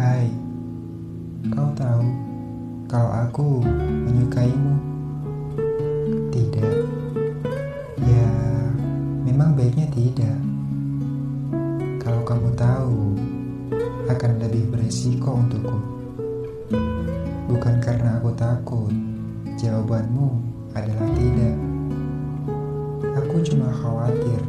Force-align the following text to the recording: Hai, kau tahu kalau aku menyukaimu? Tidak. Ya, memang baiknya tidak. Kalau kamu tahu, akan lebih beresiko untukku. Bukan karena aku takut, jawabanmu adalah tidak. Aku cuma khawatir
Hai, 0.00 0.32
kau 1.52 1.76
tahu 1.76 2.08
kalau 2.88 3.12
aku 3.20 3.60
menyukaimu? 4.08 4.80
Tidak. 6.32 6.88
Ya, 8.08 8.32
memang 9.28 9.52
baiknya 9.52 9.92
tidak. 9.92 10.40
Kalau 12.00 12.24
kamu 12.24 12.48
tahu, 12.56 13.12
akan 14.08 14.40
lebih 14.40 14.72
beresiko 14.72 15.36
untukku. 15.36 15.76
Bukan 17.52 17.84
karena 17.84 18.16
aku 18.24 18.32
takut, 18.40 18.96
jawabanmu 19.60 20.32
adalah 20.72 21.12
tidak. 21.12 21.56
Aku 23.20 23.36
cuma 23.44 23.68
khawatir 23.68 24.40